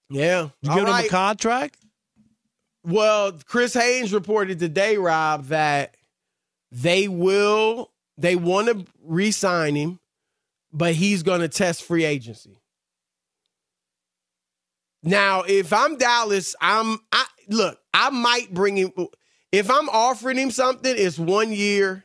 [0.09, 0.49] Yeah.
[0.61, 1.77] You give him a contract?
[2.83, 5.97] Well, Chris Haynes reported today, Rob, that
[6.71, 9.99] they will they want to re-sign him,
[10.73, 12.59] but he's going to test free agency.
[15.03, 18.91] Now, if I'm Dallas, I'm I look, I might bring him
[19.51, 22.03] if I'm offering him something, it's one year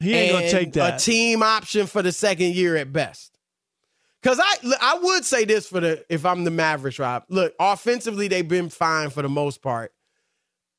[0.00, 1.00] He ain't gonna take that.
[1.00, 3.38] A team option for the second year at best.
[4.22, 7.24] Because I I would say this for the if I'm the Mavericks, Rob.
[7.28, 9.92] Look, offensively they've been fine for the most part.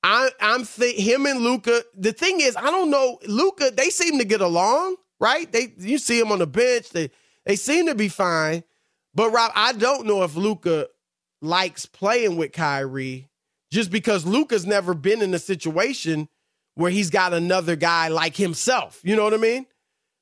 [0.06, 1.82] I I'm th- him and Luka.
[1.98, 3.72] The thing is, I don't know Luka.
[3.72, 5.52] They seem to get along, right?
[5.52, 6.91] They you see him on the bench.
[6.91, 7.10] They
[7.44, 8.63] they seem to be fine.
[9.15, 10.88] But Rob, I don't know if Luka
[11.41, 13.30] likes playing with Kyrie
[13.72, 16.30] just because Luka's never been in a situation
[16.76, 19.02] where he's got another guy like himself.
[19.04, 19.65] You know what I mean?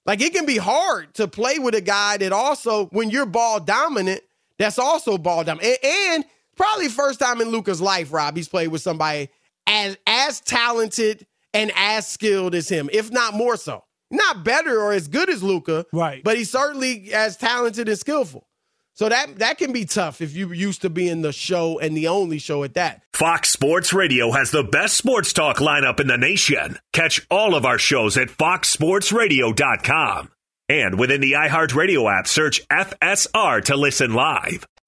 [0.06, 3.60] Like it can be hard to play with a guy that also, when you're ball
[3.60, 4.22] dominant,
[4.58, 5.78] that's also ball dominant.
[5.84, 9.30] And, and probably first time in Luka's life, Rob, he's played with somebody
[9.74, 13.84] as as talented and as skilled as him, if not more so.
[14.12, 16.24] Not better or as good as Luka, right?
[16.24, 18.48] But he's certainly as talented and skillful.
[18.96, 22.10] So that that can be tough if you used to being the show and the
[22.10, 23.02] only show at that.
[23.14, 26.78] Fox Sports Radio has the best sports talk lineup in the nation.
[26.94, 30.30] Catch all of our shows at foxsportsradio.com.
[30.70, 34.66] And within the iHeartRadio app, search FSR to listen live.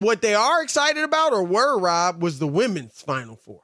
[0.00, 3.62] What they are excited about or were, Rob, was the women's Final Four.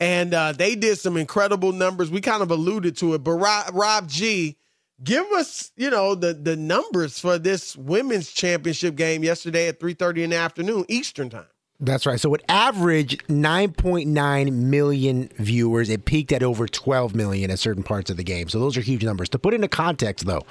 [0.00, 2.10] And uh, they did some incredible numbers.
[2.10, 4.56] We kind of alluded to it, but Rob, Rob G,
[5.02, 10.24] give us, you know, the the numbers for this women's championship game yesterday at 3:30
[10.24, 11.46] in the afternoon Eastern time.
[11.80, 12.18] That's right.
[12.18, 15.88] So it averaged 9.9 million viewers.
[15.88, 18.48] It peaked at over 12 million at certain parts of the game.
[18.48, 19.28] So those are huge numbers.
[19.28, 20.42] To put into context, though,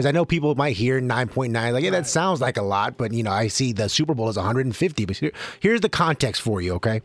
[0.00, 3.12] because I know people might hear 9.9, like, yeah, that sounds like a lot, but,
[3.12, 5.04] you know, I see the Super Bowl is 150.
[5.04, 7.02] But here, here's the context for you, okay?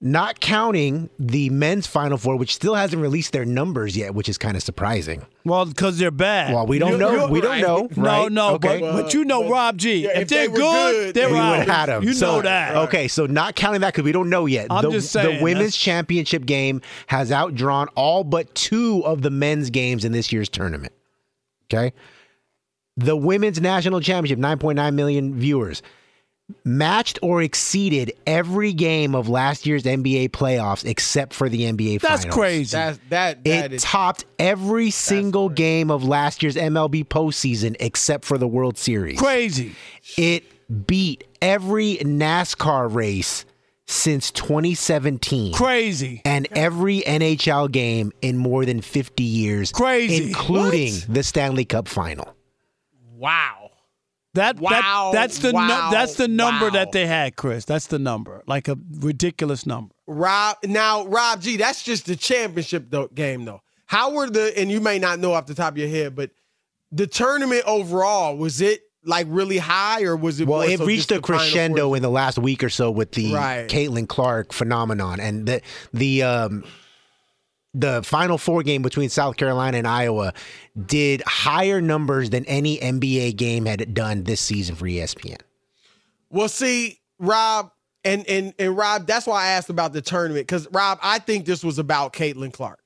[0.00, 4.36] Not counting the men's Final Four, which still hasn't released their numbers yet, which is
[4.36, 5.24] kind of surprising.
[5.44, 6.52] Well, because they're bad.
[6.52, 7.28] Well, we don't know.
[7.28, 7.88] We don't know.
[7.96, 8.30] No, right?
[8.32, 8.80] no, Okay.
[8.80, 10.04] but, but you know Rob G.
[10.04, 11.50] yeah, if, if they're they were good, good, they're we we out.
[11.50, 12.02] would have had them.
[12.02, 12.76] You So- know that.
[12.88, 14.66] Okay, so not counting that because we don't know yet.
[14.68, 19.22] I'm the, just saying, the women's that's- championship game has outdrawn all but two of
[19.22, 20.92] the men's games in this year's tournament.
[21.72, 21.92] Okay,
[22.96, 25.82] the women's national championship, 9.9 million viewers,
[26.64, 32.22] matched or exceeded every game of last year's NBA playoffs except for the NBA That's
[32.24, 32.34] finals.
[32.34, 32.76] crazy.
[32.76, 38.24] That's that that It is topped every single game of last year's MLB postseason except
[38.24, 39.18] for the World Series.
[39.18, 39.74] Crazy.
[40.16, 40.44] It
[40.86, 43.44] beat every NASCAR race
[43.86, 46.22] since 2017 Crazy.
[46.24, 50.28] and every NHL game in more than 50 years, Crazy.
[50.28, 51.14] including What?
[51.14, 52.34] the Stanley Cup final.
[53.14, 53.70] wow.
[54.34, 56.70] That, Wow, that that's the nu- that's the number wow.
[56.72, 57.64] that they had, Chris.
[57.64, 59.94] That's the number, like a ridiculous number.
[60.06, 63.62] Rob, now Rob G, that's just the championship though, game though.
[63.86, 66.32] How were the and you may not know off the top of your head, but
[66.92, 70.48] the tournament overall was it like really high or was it?
[70.48, 73.68] Well, it so reached a crescendo in the last week or so with the Right.
[73.68, 76.64] Caitlin Clark phenomenon, and the the um,
[77.74, 80.32] the Final Four game between South Carolina and Iowa
[80.86, 85.40] did higher numbers than any NBA game had done this season for ESPN.
[86.30, 87.70] Well, see, Rob,
[88.04, 91.46] and and and Rob, that's why I asked about the tournament because Rob, I think
[91.46, 92.80] this was about Caitlin Clark.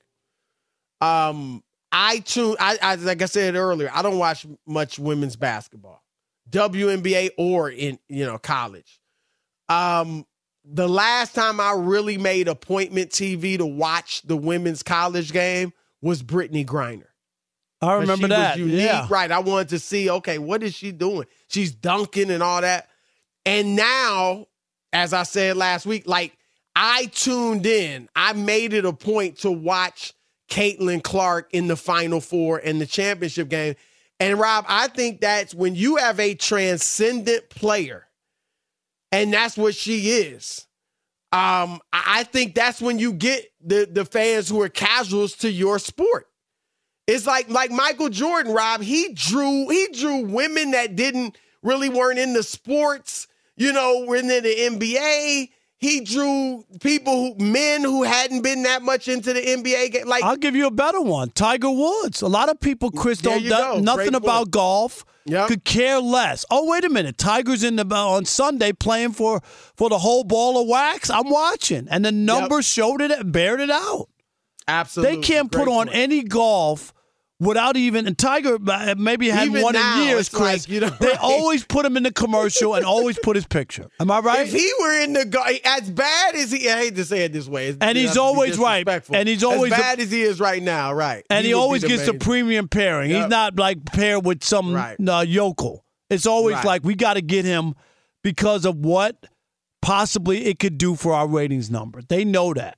[0.99, 6.01] Um, I tune, I, I like I said earlier, I don't watch much women's basketball,
[6.51, 8.99] WNBA or in you know college.
[9.69, 10.25] Um,
[10.63, 16.21] the last time I really made appointment TV to watch the women's college game was
[16.21, 17.05] Brittney Griner.
[17.81, 18.59] I remember that.
[18.59, 19.07] yeah.
[19.09, 19.31] Right.
[19.31, 21.25] I wanted to see, okay, what is she doing?
[21.47, 22.89] She's dunking and all that.
[23.43, 24.45] And now,
[24.93, 26.37] as I said last week, like
[26.75, 28.09] I tuned in.
[28.15, 30.13] I made it a point to watch
[30.49, 33.75] Caitlin Clark in the Final Four and the championship game.
[34.21, 38.05] And Rob, I think that's when you have a transcendent player,
[39.11, 40.67] and that's what she is.
[41.31, 45.79] Um, I think that's when you get the the fans who are casuals to your
[45.79, 46.27] sport.
[47.07, 48.81] It's like like Michael Jordan, Rob.
[48.83, 54.17] He drew he drew women that didn't really weren't in the sports, you know, were
[54.17, 55.49] in the NBA.
[55.81, 60.07] He drew people who men who hadn't been that much into the NBA game.
[60.07, 61.31] Like I'll give you a better one.
[61.31, 62.21] Tiger Woods.
[62.21, 64.51] A lot of people, Chris, don't know nothing Great about point.
[64.51, 65.05] golf.
[65.25, 65.47] Yep.
[65.47, 66.45] Could care less.
[66.51, 67.17] Oh, wait a minute.
[67.17, 69.41] Tiger's in the on Sunday playing for
[69.75, 71.09] for the whole ball of wax.
[71.09, 74.07] I'm watching, and the numbers showed it, and bared it out.
[74.67, 75.89] absolutely, They can't put on point.
[75.93, 76.93] any golf
[77.41, 78.07] without even.
[78.07, 78.57] And Tiger
[78.95, 80.41] maybe had Even one now, in years, Chris.
[80.41, 81.17] like, you know, they right.
[81.19, 83.87] always put him in the commercial and always put his picture.
[83.99, 84.47] Am I right?
[84.47, 87.47] If he were in the as bad as he, I hate to say it this
[87.49, 88.87] way, And he's not to be always right.
[89.13, 91.25] And he's always as bad as he is right now, right?
[91.29, 93.09] and he, be always gets the premium pairing.
[93.11, 94.95] He's not like paired with some Right.
[95.05, 95.83] uh, yokel.
[96.09, 96.65] It's always Right.
[96.65, 97.73] like we got to get him
[98.23, 99.25] because of what
[99.81, 102.01] possibly it could do for our ratings number.
[102.07, 102.77] They know that.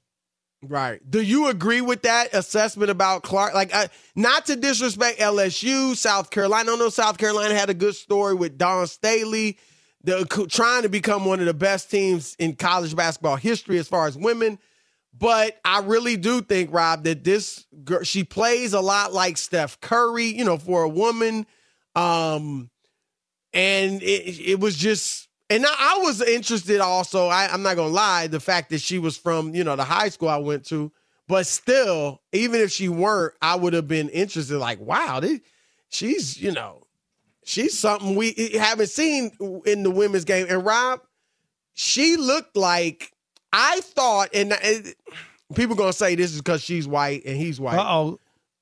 [0.66, 1.00] Right.
[1.10, 3.54] Do you agree with that assessment about Clark?
[3.54, 3.74] Like,
[4.16, 6.72] not to disrespect LSU, South Carolina.
[6.72, 9.58] I know South Carolina had a good story with Dawn Staley,
[10.04, 14.08] the, trying to become one of the best teams in college basketball history as far
[14.08, 14.58] as women.
[15.18, 19.80] But I really do think, Rob, that this girl, she plays a lot like Steph
[19.80, 21.46] Curry, you know, for a woman.
[21.96, 22.72] Um,
[23.54, 27.94] and it, it was just and I, I was interested also I, i'm not gonna
[27.94, 30.92] lie the fact that she was from you know the high school i went to
[31.28, 35.40] but still even if she weren't i would have been interested like wow this,
[35.90, 36.84] she's you know
[37.46, 39.32] she's something we haven't seen
[39.66, 41.02] in the women's game and rob
[41.74, 43.12] she looked like
[43.52, 44.94] i thought and and
[45.56, 48.20] people gonna say this is because she's white and he's white Uh oh.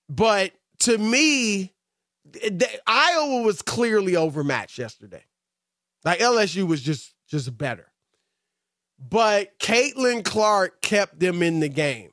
[0.10, 1.74] but to me,
[2.88, 5.24] Iowa was clearly overmatched yesterday.
[6.04, 7.88] Like LSU was just just better.
[9.00, 12.12] But Caitlin Clark kept them in the game.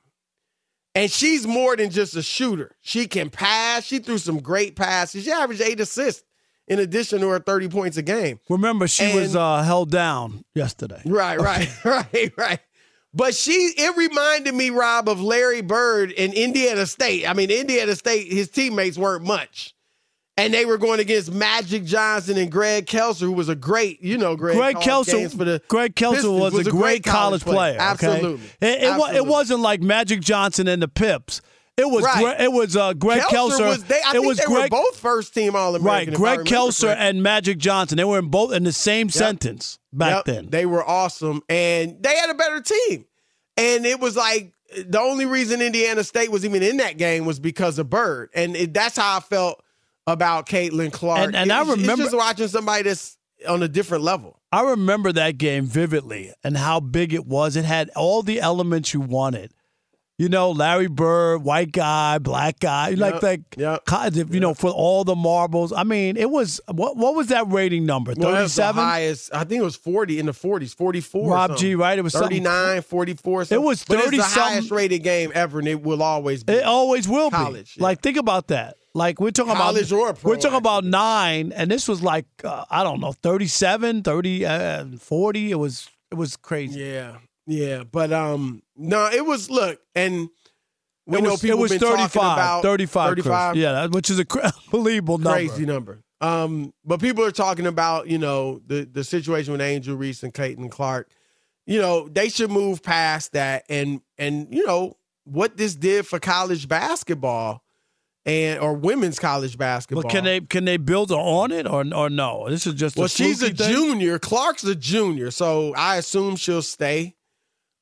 [0.94, 2.74] And she's more than just a shooter.
[2.80, 3.84] She can pass.
[3.84, 5.24] She threw some great passes.
[5.24, 6.24] She averaged eight assists
[6.66, 8.40] in addition to her 30 points a game.
[8.48, 11.02] Remember, she was uh, held down yesterday.
[11.04, 12.60] Right, right, right, right.
[13.14, 17.28] But she, it reminded me, Rob, of Larry Bird in Indiana State.
[17.28, 19.74] I mean, Indiana State, his teammates weren't much.
[20.38, 24.16] And they were going against Magic Johnson and Greg Kelser, who was a great, you
[24.16, 27.74] know, Greg, Greg Kelser, for the Greg Kelser Pistons, was, a great, college player.
[27.74, 27.82] okay?
[27.82, 28.46] Absolutely.
[28.60, 29.30] It, it, wa- it Absolutely.
[29.30, 31.40] wasn't like Magic Johnson and the Pips.
[31.76, 32.36] It was Right.
[32.38, 33.66] Gre- it was uh, Greg Kelser.
[33.68, 36.14] was, they, I it think was they Greg, were both first team All American.
[36.14, 37.96] Right, Greg Kelser and Magic Johnson.
[37.98, 40.50] They were in both in the same sentence back then.
[40.50, 43.04] They were awesome, and they had a better team.
[43.56, 44.52] And it was like
[44.86, 48.56] the only reason Indiana State was even in that game was because of Bird, and
[48.56, 49.62] it, that's how I felt
[50.12, 51.20] about Caitlin Clark.
[51.28, 53.16] And- and I remember- just watching somebody that's
[53.48, 54.40] on a different level.
[54.50, 57.54] I remember that game vividly and how big it was.
[57.56, 59.52] It had all the elements you wanted.
[60.20, 64.40] You know, Larry Bird, white guy, black guy, like Yep, like yep, kind of, you
[64.40, 65.72] know, for all the marbles.
[65.72, 68.14] I mean, it was what what was that rating number?
[68.16, 68.82] Well, that 37?
[68.82, 69.30] highest.
[69.32, 71.30] I think it was 40 in the 40s, 44.
[71.30, 71.56] Rob.
[71.56, 71.96] G, right?
[71.96, 73.44] It was something- 39, 44.
[73.44, 73.62] Something.
[73.62, 76.54] It was But it's the highest rated game ever, and it will always be.
[76.54, 77.82] It always will College, be.
[77.82, 78.74] Like think about that.
[78.94, 82.82] Like we're talking College about we're talking about 9 and this was like uh, I
[82.82, 85.50] don't know, 37, 30 uh, 40.
[85.50, 86.80] It was it was crazy.
[86.80, 90.28] Yeah, yeah, but um, no, it was look, and
[91.06, 93.24] we it know was, people it was been talking 35, about 35, Chris.
[93.24, 93.56] 35.
[93.56, 95.30] Yeah, that- which is a cra- unbelievable number.
[95.32, 96.02] crazy number.
[96.20, 100.32] Um, but people are talking about, you know, the the situation with Angel Reese and
[100.34, 101.10] Caitlin Clark.
[101.66, 106.18] You know, they should move past that and and you know what this did for
[106.18, 107.62] college basketball
[108.28, 110.02] and or women's college basketball.
[110.02, 112.48] But can they can they build on it or or no?
[112.48, 113.72] This is just a well, she's a thing?
[113.72, 114.18] junior.
[114.18, 117.16] Clark's a junior, so I assume she'll stay.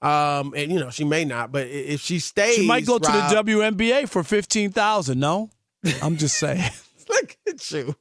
[0.03, 3.11] Um, and you know she may not, but if she stays, She might go to
[3.11, 5.19] the WNBA for fifteen thousand.
[5.19, 5.51] No,
[6.03, 6.71] I'm just saying.
[7.09, 7.97] Look at you.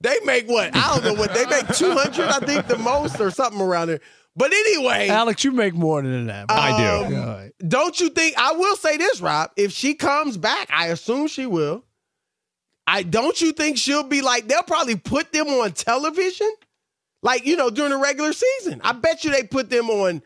[0.00, 0.74] They make what?
[0.76, 1.68] I don't know what they make.
[1.68, 4.00] Two hundred, I think, the most, or something around there.
[4.36, 6.50] But anyway, Alex, you make more than that.
[6.50, 7.14] um, I do.
[7.14, 7.52] God.
[7.66, 8.36] Don't you think?
[8.36, 9.50] I will say this, Rob.
[9.56, 11.84] If she comes back, I assume she will.
[12.86, 16.52] I don't you think she'll be like they'll probably put them on television,
[17.22, 18.80] like you know during the regular season.
[18.84, 20.22] I bet you they put them on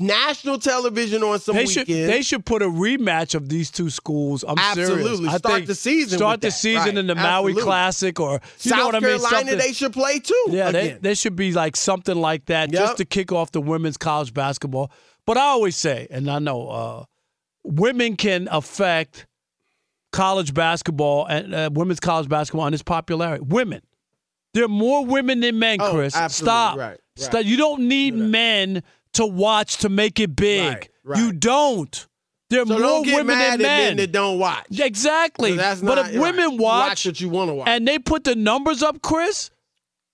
[0.00, 4.44] national television on some They should they should put a rematch of these two schools.
[4.46, 5.16] I'm Absolutely.
[5.16, 5.34] serious.
[5.34, 6.98] I Start the season Start the season Right.
[6.98, 9.08] in the Maui Classic or you South know what I mean.
[9.10, 10.44] Carolina, Something- they should play too.
[10.48, 12.80] Yeah, they, there should be like something like that Yep.
[12.82, 14.90] just to kick off the women's college basketball.
[15.26, 17.04] But I always say, and I know uh,
[17.62, 19.26] women can affect
[20.12, 23.44] college basketball and uh, women's college basketball and its popularity.
[23.46, 23.82] Women.
[24.52, 26.16] There are more women than men, Oh, Chris.
[26.16, 26.46] absolutely.
[26.50, 26.76] Stop.
[26.76, 26.98] Right, right.
[27.16, 27.44] Stop.
[27.44, 28.82] You don't need men
[29.14, 30.72] to watch to make it big.
[30.72, 31.18] Right, right.
[31.18, 32.06] You don't.
[32.50, 33.88] There are so more don't get women mad than men.
[33.90, 34.66] men that don't watch.
[34.78, 35.52] Exactly.
[35.52, 36.58] that's but not- if women right.
[36.58, 37.68] watch, Watch what you watch.
[37.68, 39.50] and they put the numbers up, Chris,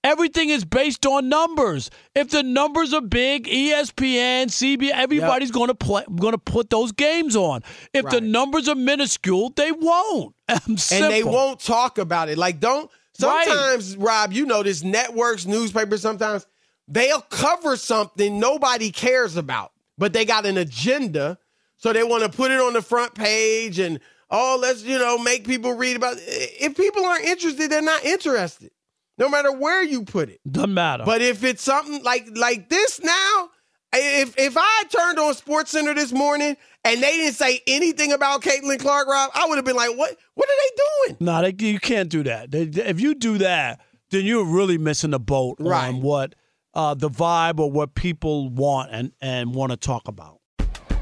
[0.03, 1.89] everything is based on numbers.
[2.13, 6.91] If the numbers are big, ESPN, CBS, everybody's going to play, going to put those
[6.91, 7.63] games on.
[7.91, 10.35] If the numbers are minuscule, they won't.
[10.49, 10.77] And
[11.11, 12.37] they won't talk about it.
[12.37, 12.89] Like, don't.
[13.21, 13.47] Right.
[13.47, 14.83] Sometimes, Rob, you know this.
[14.83, 16.45] Networks, newspapers, sometimes
[16.87, 21.37] they'll cover something nobody cares about, but they got an agenda,
[21.77, 25.17] so they want to put it on the front page and oh, let's you know
[25.17, 26.17] make people read about.
[26.17, 26.23] It.
[26.59, 28.71] If people aren't interested, they're not interested,
[29.17, 30.39] no matter where you put it.
[30.49, 31.03] Doesn't matter.
[31.05, 33.49] But if it's something like like this now,
[33.93, 38.41] if if I turned on Sports Center this morning and they didn't say anything about
[38.41, 41.17] Caitlin Clark, Rob, I would have been like, what What are they doing?
[41.21, 42.51] no, they, you can't do that.
[42.51, 43.81] They, if you do that,
[44.11, 45.87] then you're really missing the boat Right.
[45.89, 46.35] on what
[46.77, 50.39] uh, the vibe or what people want and, and want to talk about.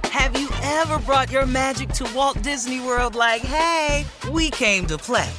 [0.06, 4.98] Have you ever brought your magic to Walt Disney World like, hey, we came to
[4.98, 5.30] play?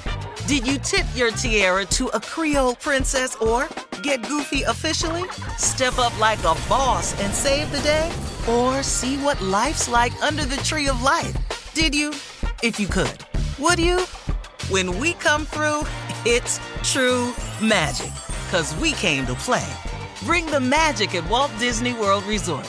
[0.46, 3.66] Did you tip your tiara to a Creole princess or
[4.02, 5.26] get goofy officially?
[5.56, 8.12] Step up like a boss and save the day?
[8.46, 11.34] Or see what life's like under the tree of life?
[11.72, 12.10] Did you?
[12.62, 13.18] If you could.
[13.58, 14.00] Would you?
[14.68, 15.86] When we come through,
[16.26, 18.12] it's true magic.
[18.50, 19.66] Cause we came to play.
[20.26, 22.68] Bring the magic at Walt Disney World Resort.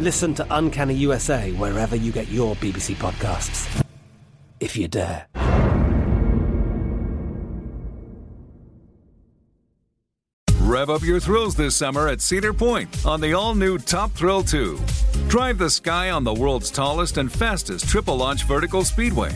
[0.00, 3.84] Listen to Uncanny USA wherever you get your BBC podcasts,
[4.58, 5.26] if you dare.
[10.60, 14.42] Rev up your thrills this summer at Cedar Point on the all new Top Thrill
[14.42, 14.78] 2.
[15.28, 19.32] Drive the sky on the world's tallest and fastest triple launch vertical speedway.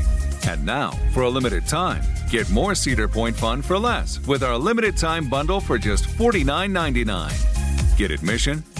[0.46, 4.56] And now, for a limited time, get more Cedar Point fun for less with our
[4.56, 7.98] limited time bundle for just $49.99.
[7.98, 8.64] Get admission,